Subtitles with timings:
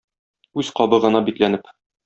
[0.63, 1.73] Үз кабыгына бикләнеп.